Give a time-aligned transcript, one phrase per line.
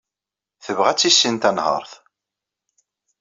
[0.63, 1.91] Tebɣa ad tissin tanhaṛt.